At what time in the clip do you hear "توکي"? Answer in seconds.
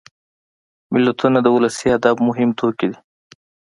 2.59-2.87